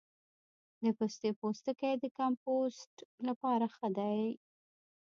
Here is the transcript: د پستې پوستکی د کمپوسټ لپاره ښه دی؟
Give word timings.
د 0.83 0.85
پستې 0.97 1.29
پوستکی 1.39 1.93
د 1.99 2.05
کمپوسټ 2.17 2.93
لپاره 3.27 3.65
ښه 3.75 3.87
دی؟ 3.97 4.21